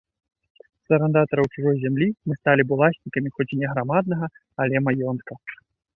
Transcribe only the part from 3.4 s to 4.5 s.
і не аграмаднага,